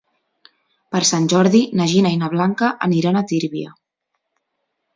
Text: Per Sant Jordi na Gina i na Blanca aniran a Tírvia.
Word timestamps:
Per 0.95 1.01
Sant 1.09 1.27
Jordi 1.33 1.61
na 1.81 1.87
Gina 1.93 2.13
i 2.15 2.19
na 2.23 2.31
Blanca 2.33 2.71
aniran 2.89 3.19
a 3.19 3.25
Tírvia. 3.33 3.77